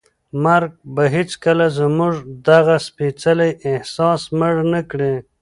[0.43, 2.13] مرګ به هیڅکله زموږ
[2.49, 5.13] دغه سپېڅلی احساس مړ نه کړي.